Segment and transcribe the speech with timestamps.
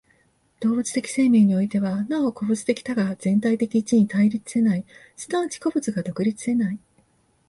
[0.61, 4.85] 動物的生命においては、なお個物的多が全体的一に対立せない、
[5.15, 6.79] 即ち個物が独立せない。